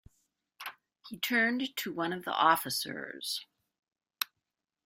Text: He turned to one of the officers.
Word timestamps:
He 1.07 1.19
turned 1.19 1.75
to 1.77 1.93
one 1.93 2.11
of 2.11 2.25
the 2.25 2.31
officers. 2.33 3.45